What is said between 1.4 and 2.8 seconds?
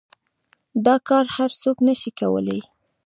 سوك نشي كولاى.